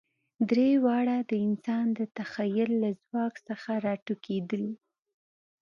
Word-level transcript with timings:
درې 0.49 0.69
واړه 0.83 1.17
د 1.29 1.31
انسان 1.47 1.85
د 1.99 1.99
تخیل 2.17 2.69
له 2.83 2.89
ځواک 3.01 3.33
څخه 3.47 3.69
راټوکېدلي. 3.85 4.73